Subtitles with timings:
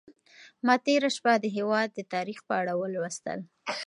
[0.65, 3.39] ما تېره شپه د هېواد د تاریخ په اړه ولوستل.